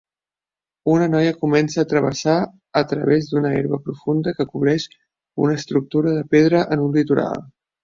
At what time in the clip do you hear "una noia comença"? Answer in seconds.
0.93-1.81